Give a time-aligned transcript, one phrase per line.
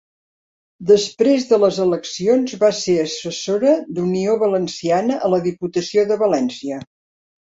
[0.91, 6.85] Després de les eleccions va ser assessora d'Unió Valenciana a la Diputació de València.